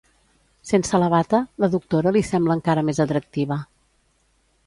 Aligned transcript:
Sense 0.69 0.99
la 1.03 1.09
bata, 1.13 1.41
la 1.65 1.69
doctora 1.75 2.15
li 2.17 2.25
sembla 2.29 2.57
encara 2.59 2.85
més 2.87 3.03
atractiva. 3.05 3.59